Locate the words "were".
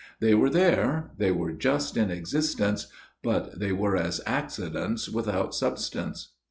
0.33-0.49, 1.31-1.51, 3.71-3.95